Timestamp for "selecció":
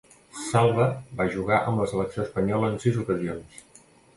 1.91-2.25